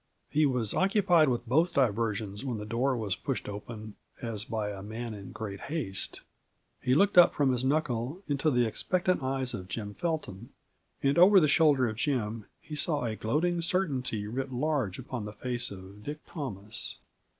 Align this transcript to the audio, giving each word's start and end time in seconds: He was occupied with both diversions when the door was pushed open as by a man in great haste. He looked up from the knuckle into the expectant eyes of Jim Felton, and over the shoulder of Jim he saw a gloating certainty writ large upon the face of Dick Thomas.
He 0.31 0.47
was 0.47 0.73
occupied 0.73 1.29
with 1.29 1.47
both 1.47 1.75
diversions 1.75 2.43
when 2.43 2.57
the 2.57 2.65
door 2.65 2.97
was 2.97 3.15
pushed 3.15 3.47
open 3.47 3.93
as 4.19 4.45
by 4.45 4.71
a 4.71 4.81
man 4.81 5.13
in 5.13 5.31
great 5.31 5.59
haste. 5.59 6.21
He 6.81 6.95
looked 6.95 7.19
up 7.19 7.35
from 7.35 7.53
the 7.53 7.63
knuckle 7.67 8.23
into 8.27 8.49
the 8.49 8.65
expectant 8.65 9.21
eyes 9.21 9.53
of 9.53 9.67
Jim 9.67 9.93
Felton, 9.93 10.49
and 11.03 11.19
over 11.19 11.39
the 11.39 11.47
shoulder 11.47 11.87
of 11.87 11.97
Jim 11.97 12.47
he 12.59 12.73
saw 12.75 13.03
a 13.05 13.15
gloating 13.15 13.61
certainty 13.61 14.25
writ 14.25 14.51
large 14.51 14.97
upon 14.97 15.25
the 15.25 15.33
face 15.33 15.69
of 15.69 16.01
Dick 16.03 16.17
Thomas. 16.25 16.97